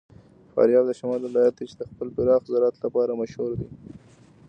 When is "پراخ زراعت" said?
2.15-2.75